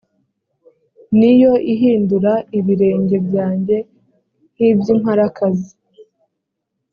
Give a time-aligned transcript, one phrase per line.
[1.19, 3.77] ni yo ihindura ibirenge byanjye
[4.53, 5.71] nk iby imparakazi